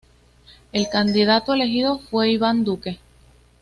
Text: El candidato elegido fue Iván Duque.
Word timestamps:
El 0.71 0.89
candidato 0.89 1.53
elegido 1.53 1.99
fue 1.99 2.31
Iván 2.31 2.63
Duque. 2.63 2.97